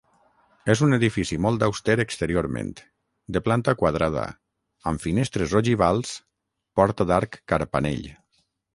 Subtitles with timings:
[0.73, 2.71] És un edifici molt auster exteriorment,
[3.37, 4.25] de planta quadrada,
[4.93, 6.19] amb finestres ogivals,
[6.81, 8.15] porta d'arc carpanell.